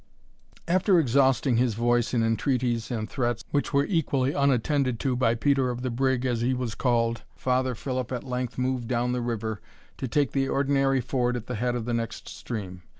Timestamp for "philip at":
7.75-8.23